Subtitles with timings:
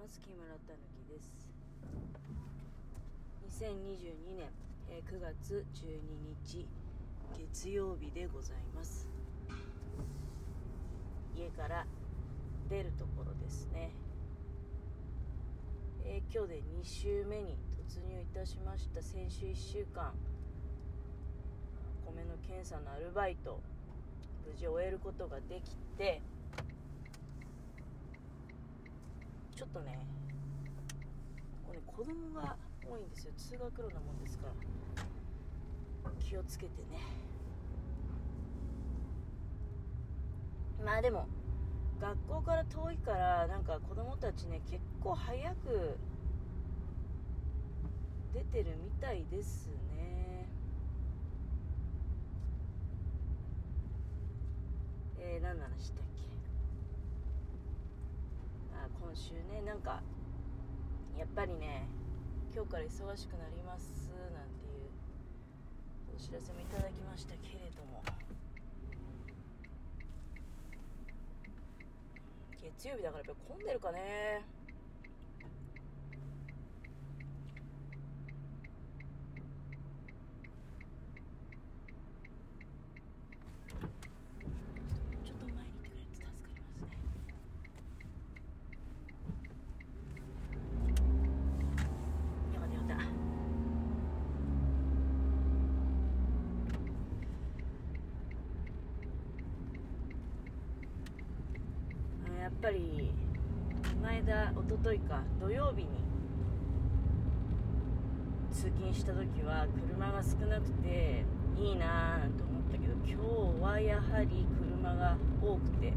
[0.00, 0.18] ます。
[0.22, 1.30] 木村たぬきです。
[3.60, 4.48] 2022年
[5.06, 6.00] 9月12
[6.42, 6.66] 日
[7.36, 9.06] 月曜日でございます。
[11.36, 11.86] 家から
[12.70, 13.90] 出るところですね、
[16.04, 19.02] えー今日で2週目に突入いたしました。
[19.02, 20.14] 先週1週間
[22.06, 23.60] 米の検査のアルバイト
[24.46, 26.22] 無事終えることができて
[29.60, 29.98] ちょっとね
[31.66, 33.32] こね子供が多いんですよ。
[33.36, 36.10] 通学路なもんですから。
[36.18, 36.98] 気をつけてね。
[40.82, 41.28] まあでも
[42.00, 45.98] 学校から遠いからなんか子供たちね結構早く
[48.32, 50.48] 出てるみたいですね。
[55.18, 56.39] えー、何の話だっけ？
[59.00, 60.02] 今週ねなんか
[61.18, 61.88] やっぱりね
[62.54, 64.90] 今日から忙しくなりますなんていう
[66.16, 68.02] お知らせもいただきましたけれども。
[72.62, 74.42] 月曜日だからやっぱ混んでるかね
[85.24, 86.90] ちょっと前に行ってくれると助かりますね
[92.54, 93.10] よかったよかった
[102.62, 103.10] やっぱり
[104.02, 105.88] 前田一昨日か土曜日に
[108.52, 111.24] 通勤した時は車が少なくて
[111.56, 113.16] いいなーなんて思ったけど今
[113.56, 114.46] 日はやはり
[114.78, 115.94] 車が多くて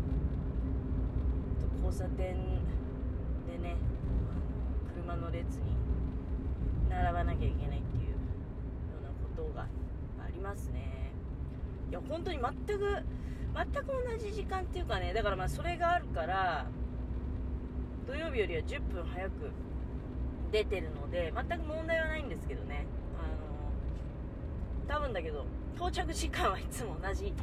[1.84, 3.75] 交差点でね
[4.95, 5.75] 車の列に
[6.89, 8.16] 並ばなきゃいけないっていうよ
[9.02, 9.67] うなことがあ
[10.31, 11.12] りますね。
[11.90, 13.03] いや本当に全く
[13.56, 16.66] 全く同じ時間っていうかねだからまあそれがあるから
[18.08, 19.52] 土曜日よりは10分早く
[20.52, 22.86] 出てるので全く問題はないんですけどね。
[23.18, 23.28] あ
[24.88, 27.34] の多分だけど到着時間はいつも同じ。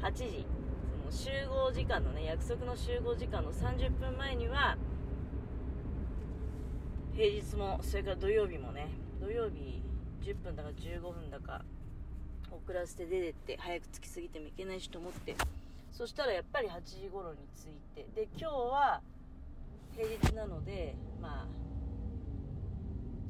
[0.00, 0.46] 8時。
[0.88, 4.76] その集合時間のね約束の集合時間の30分前には
[7.14, 8.88] 平日もそれから土曜日もね
[9.20, 9.82] 土曜日
[10.22, 11.62] 10分だか15分だか
[12.50, 15.34] 遅らせて出てって早く着きすぎてもいけないしと思って
[15.90, 19.00] そしたらやっぱり8時頃に着いてで今日は
[19.96, 21.60] 平日なのでまあ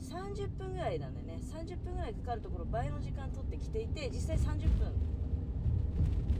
[0.02, 4.92] 30分ぐらいなんでね30分ぐらいかかるところ倍の時間取ってきていて実際30分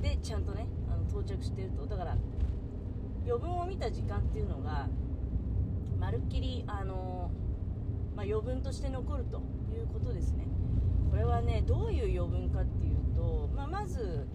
[0.03, 1.87] でちゃんとねあの到着してると。
[1.87, 2.17] だから
[3.27, 4.89] 余分を見た時間っていうのが
[5.99, 7.31] まるっきりあの
[8.17, 9.39] まあ、余分として残ると
[9.73, 10.47] いうことですね。
[11.11, 14.27] これはねどういう余分かっていうと、まあ、まず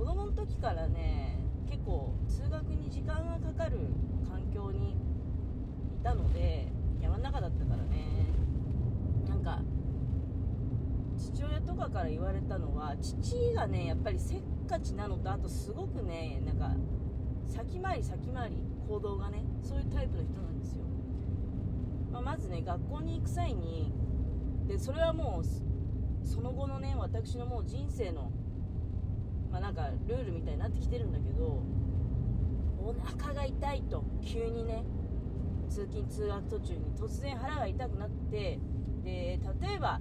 [0.00, 1.36] 子供の時からね
[1.68, 3.76] 結構通学に時間がかかる
[4.26, 6.68] 環境にいたので
[7.02, 8.24] 山の中だったからね。
[9.28, 9.60] なんか
[11.18, 16.74] 父親とかから言われたのは父がねやっぱりせっかちなのとあとすごくねなんか
[17.46, 18.56] 先回り先回り
[18.88, 20.84] 行動がねそういうタイプの人なんですよ。
[22.10, 23.92] まあ、まずね学校に行く際に
[24.66, 28.32] でそれはもうその後のね私のもう人生の
[29.50, 31.62] まあなんかルールみたいになってきてるんだけど
[32.78, 34.84] お腹が痛いと急にね
[35.68, 38.58] 通勤通学途中に突然腹が痛くなって
[39.04, 40.00] で例えば、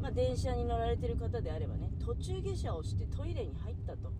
[0.00, 4.12] まあ、電車に乗られてる方であればね途中下車をしてトイレに入ったと。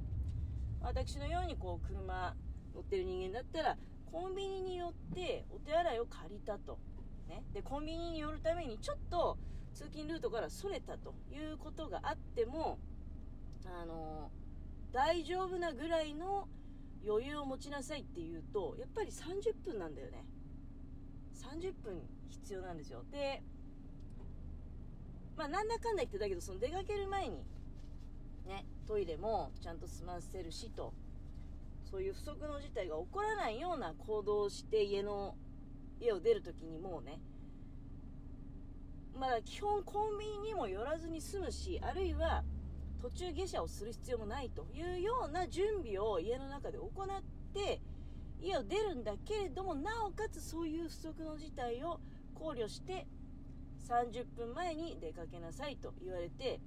[0.81, 2.35] 私のようにこう車
[2.75, 6.79] 乗ってる人間だったらコンビニに寄ってお手洗いを借りたと。
[7.27, 9.39] ね、でコンビニに寄るためにちょっと
[9.73, 12.79] 通勤ルートからそれたということがあっても、
[13.65, 14.31] あの
[14.95, 16.47] 大丈夫なぐらいの
[17.05, 20.25] 余裕を持ちなさいっていうとやっぱり30分なんだよね。
[21.35, 22.01] 30分
[22.31, 23.03] 必要なんですよ。
[23.11, 23.43] で
[25.37, 27.45] まあなんだかんだ言ってだけどその出かける前に
[28.47, 30.95] ねトイレもちゃんと済ませるしと
[31.91, 35.35] そういう不測の事態が起こらないような行動をして家の
[36.01, 37.19] 家を出るときにもうね
[39.19, 42.45] まだ基本コンビニにも寄らずに済むしあるいは
[43.05, 47.23] 途中下車をする必要もないというような準備を家の中で行っ
[47.53, 47.79] て
[48.41, 52.01] 家を出るんだけれどもなおかつそういう不測の事態を
[52.35, 53.07] 考慮して
[53.87, 56.61] 30分前に出かけなさいと言われて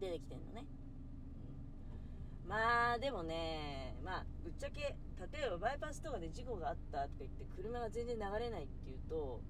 [0.00, 0.64] 出てきてんのね、
[2.44, 2.48] うん。
[2.48, 9.42] まあでもねまあぶっちゃけ例えばバイパスとかで事故があったとか言って車が全然流れないっていうと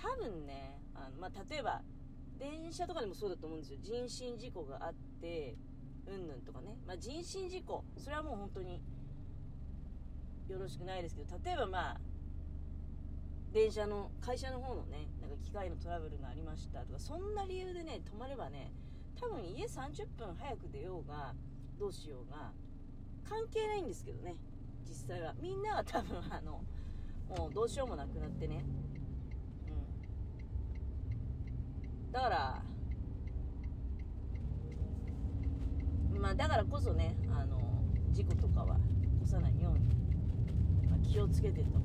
[0.00, 1.82] 多分ねあの、まあ、例えば
[2.38, 3.78] 電車とかでもそうだと思うんですよ。
[3.82, 5.56] 人身事故があって
[6.06, 7.84] うんぬんとかね、まあ、人身事故。
[7.96, 8.80] それはもう本当に
[10.48, 12.00] よろしくないですけど例えばまあ
[13.52, 18.72] 電車の会社の方のねなんか機械のトラブルがありましたとかそんな理由でね止まればね
[19.20, 21.34] 多分家30分早く出ようが
[21.78, 22.52] どうしようが
[23.28, 24.36] 関係ないんですけどね
[24.88, 25.34] 実際は。
[25.38, 26.62] みんなは多分あの
[27.36, 28.64] もうどうしようもなくなってね
[29.68, 29.74] うん
[32.12, 32.62] だから
[36.20, 37.60] まあだからこそねあの
[38.10, 38.80] 事故とかは起
[39.20, 41.78] こさないように、まあ、気をつけてと。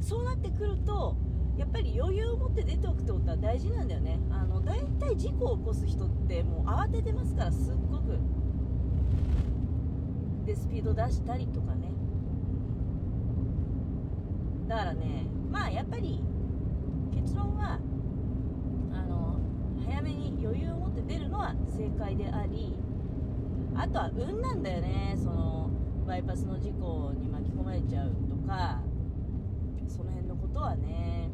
[0.00, 1.16] そうなってくると
[1.56, 4.18] やっぱり余裕を持って出ておくってことは大事なんだよね。
[4.30, 8.18] あの大体事故を起こす人ってもう慌ててますからすっごく。
[10.46, 11.92] でスピード出したりとかね。
[14.68, 16.22] だからねまあやっぱり
[17.12, 17.78] 結論は
[20.00, 22.74] 早めに余裕を持って出るのは正解であり
[23.74, 25.14] あとは運なんだよね。
[25.16, 25.68] その
[26.06, 28.80] バイパスの事故に巻き込まれちゃうとか
[29.86, 31.28] その辺のことはね、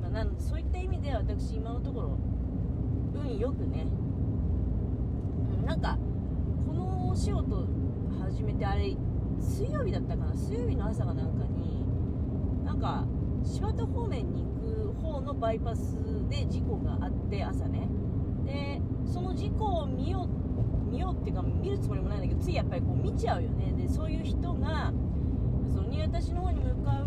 [0.00, 2.18] まあ、なのでそういった意味で私今のところ
[3.14, 3.86] 運よくね、
[5.60, 5.98] うん、なんか
[6.64, 7.66] このお仕事
[8.20, 8.96] 始めてあれ
[9.40, 10.32] 水曜日だったかな。
[10.32, 11.84] 水曜日の朝がなんかに
[12.64, 13.04] なんか
[13.44, 14.55] 柴田方面に行
[15.02, 15.96] 方のバイパス
[16.28, 17.88] で事故があって朝ね。
[18.44, 23.72] でその事故を見よう見ようっていうか見るつもりもないんだけどついやっぱりこう見ちゃうよね。
[23.76, 24.92] でそういう人が
[25.70, 27.06] その新潟市の方に向かう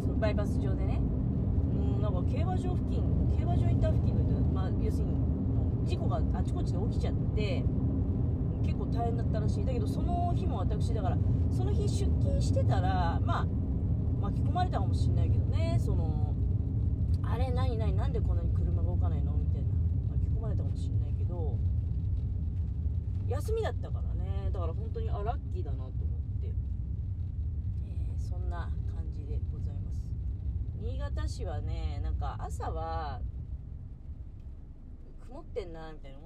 [0.00, 3.02] そのバイパス上でねうんなんか競馬場付近
[3.38, 5.14] 競馬場インター付近の、まあ、要するに
[5.84, 7.64] 事故があちこちで起きちゃって
[8.64, 9.64] 結構大変だったらしい。
[9.64, 11.18] だけどその日も私だから
[11.52, 13.46] その日出勤してたらまあ
[14.26, 16.34] 巻き込まれたかもしれないけどねその
[17.22, 19.68] あれ何何なんでこんなに車が動かないのみたいな。
[20.10, 21.56] 巻き込まれたかもしれないけど
[23.28, 24.50] 休みだったからね。
[24.52, 25.94] だから本当にあラッキーだなと思っ
[26.40, 29.98] て、えー、そんな感じでございます。
[30.80, 33.20] 新潟市はねなんか朝は
[35.28, 36.25] 曇ってんなみたいに思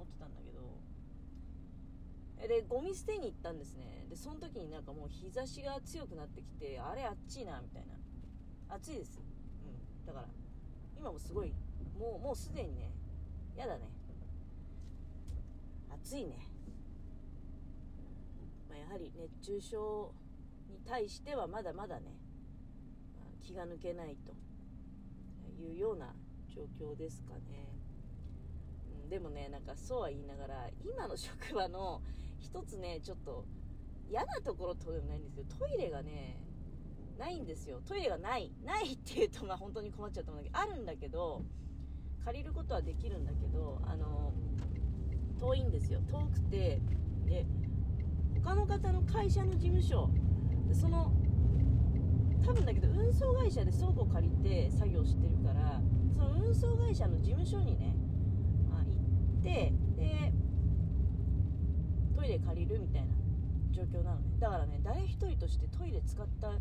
[2.47, 4.05] でゴミ捨てに行ったんですね。
[4.09, 8.75] でその時になんかもう日差しが強くなってきてあれあっちいなみたいな。
[8.75, 9.19] 暑いです。
[9.19, 10.05] うん。
[10.05, 10.27] だから
[10.97, 11.53] 今もすごい
[11.97, 12.91] もうもうすでにね
[13.55, 14.01] やだね。
[16.03, 16.35] 暑いね、
[18.67, 20.13] まあ、やはり熱中症
[20.67, 22.17] に対してはまだまだね
[23.15, 24.33] あ気が抜けないと
[25.61, 26.13] いうような
[26.53, 27.69] 状況ですかね、
[29.03, 32.01] うん、でもねなんかそうは言いながら今の職場の
[32.41, 33.45] 一つねちょっと
[34.09, 36.37] 嫌なところとでもないんですけどトイレがね
[37.17, 37.81] ないんですよ。
[37.85, 38.51] トイレがない。
[38.65, 41.43] ないっていうとまあ本当に困っちゃったんだけどあるんだけど
[42.25, 44.33] 借りることはできるんだけどあの
[45.39, 46.01] 遠いんですよ。
[46.09, 46.81] 遠くて
[47.25, 47.45] で
[48.43, 50.09] 他の方の会社の事務所
[50.73, 51.13] その
[52.43, 55.79] 多分だけど運送会社で倉庫借りて作業してるから
[56.13, 57.95] その運送会社の事務所にね
[58.71, 58.97] あ行
[59.39, 60.30] ってで
[62.21, 63.07] トイレ借りるみたいな
[63.71, 64.37] 状況なのね。
[64.39, 66.51] だからね誰一人としてトイレ使った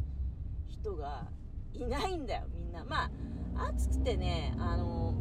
[0.69, 1.29] 人が
[1.75, 2.83] いないんだよみんな。
[2.87, 3.11] ま
[3.55, 5.13] あ暑くてねあの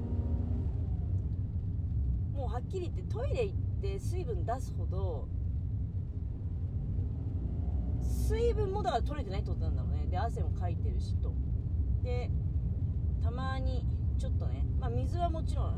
[2.32, 5.28] もうはっきり言ってトイレ行って水分出すほど
[8.02, 10.08] 水分もだから取れてないってことなんだろうね。
[10.10, 11.34] で汗もかいてるしと。
[12.02, 12.32] で
[13.22, 13.86] たまに
[14.18, 15.72] ちょっとねまあ水はもちろんあ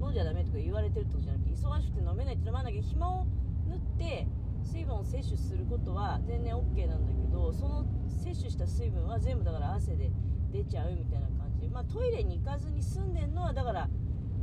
[0.00, 3.26] の飲んじゃダメとか言われてるってことじゃなくて忙しくて飲めないってのもあるんだけど暇を
[3.70, 4.26] 塗って
[4.62, 10.10] 水分を摂取することは全然 OK なんだけどその摂取した水分は全部だから汗で
[10.52, 11.60] 出ちゃうみたいな感じ。
[11.60, 13.88] で、まあ、トイレに行かずに済んでるのはだから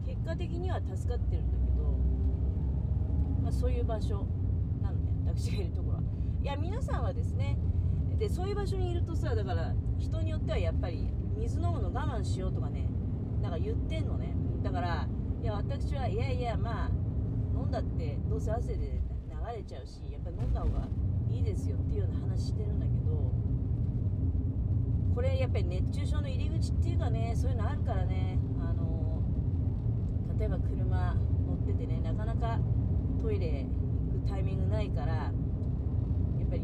[0.06, 1.98] 結果的には助かってるんだけど、
[3.44, 4.26] まあ、そういう場所
[4.82, 6.04] なのね私がいるところは。
[6.42, 7.58] いや皆さんはですね
[8.18, 11.08] でそういう場所にいるとさだから人によってはやっぱり
[11.38, 12.90] 水飲むの我慢しようとかね
[13.42, 14.34] なんか言ってんのね。
[14.64, 15.08] だから
[15.42, 16.90] いや私はいやいやまあ
[17.54, 19.02] 飲んだってどうせ汗で
[19.52, 20.88] れちゃうしやっぱり飲んだ方が
[21.30, 23.32] いいですよっていうような話してるんだけど
[25.16, 29.24] これやっぱり熱中症の入り口っていうかねそういうのあるからねあの
[30.38, 31.16] 例えば車
[31.48, 32.60] 乗っててねなかなか
[33.22, 33.66] トイレ
[34.14, 35.32] 行くタイミングないからや
[36.46, 36.62] っぱり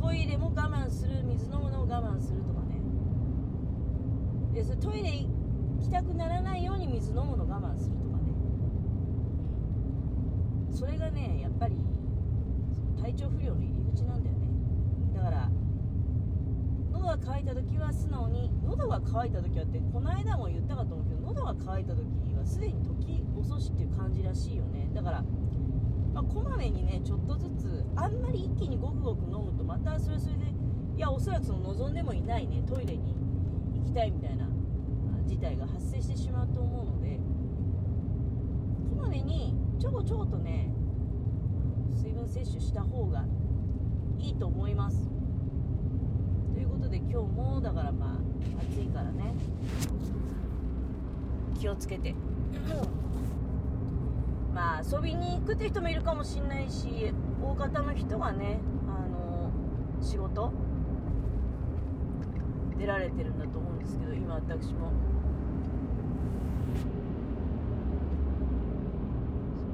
[0.00, 2.80] トイレも我慢する水飲むのを我慢するとかね。
[4.54, 5.28] でそれトイレ行
[5.82, 8.19] きたくならないように水飲むの我慢するとか
[10.80, 11.76] それがねやっぱり
[13.02, 14.48] 体調不良の入り口なんだよね。
[15.14, 15.50] だから
[16.90, 24.88] 喉が渇いた時は素直に喉が渇いた時はってこの間も言ったかと思うけど喉が渇いた時はすでに時遅しっていう感じらしいよね。
[24.94, 25.24] だから
[26.14, 30.46] まあ、こまめにねちょっとずつあんまり一気にごくごく飲むとまたそれそれで
[30.96, 33.14] いやおそらくその望んでもいないねトイレに
[33.74, 34.48] 行きたいみたいな
[35.26, 37.20] 事態が発生してしまうと思うので
[38.90, 40.70] こまめにちょこちょことね
[41.94, 43.24] 水分摂取した方が
[44.18, 45.10] いいと思います。
[46.52, 48.10] ということで今日もだからまあ
[48.70, 49.34] 暑いからね
[51.58, 52.14] 気をつけて。
[54.52, 59.50] まあ遊びに行くって人もいるかもしれないし大方の人がねあの
[60.02, 60.52] 仕事
[62.76, 64.92] 出られてるんだと思うんですけど今私も、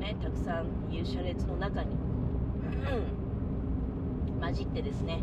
[0.06, 1.96] ね、たくさんいる車列の中に、
[4.40, 5.20] 混じってですね、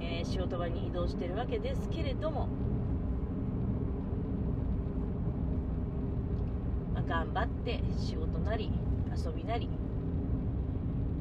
[0.00, 2.48] えー、仕事場に移動してるわけですけれども
[7.08, 8.70] 頑張って仕事なり
[9.16, 9.68] 遊びなり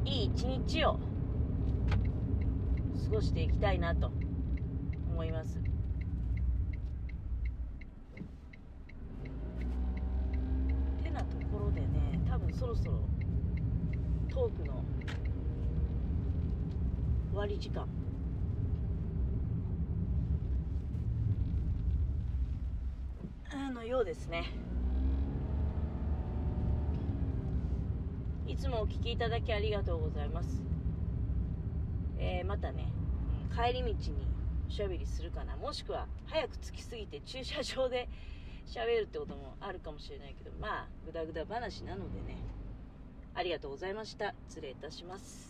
[0.05, 0.99] いい一日を
[3.05, 4.11] 過ごしていきたいなと
[5.09, 5.57] 思います
[11.03, 12.99] てなところでね多分そろそろ
[14.29, 14.83] トークの
[17.31, 17.87] 終わり時間
[23.73, 24.43] のようですね
[28.45, 30.61] いつもお聞きいただきありがとうございます。
[32.17, 32.91] えー、またね、
[33.55, 33.95] 帰り道に
[34.67, 35.55] おしゃべりするかな。
[35.55, 38.09] もしくは、早く着きすぎて駐車場で
[38.69, 42.38] 喋るってこともあるかもしれないけど、まあ、ぐだぐだ話なのでね、
[43.33, 44.35] ありがとうございました。
[44.47, 45.49] 失礼いたします。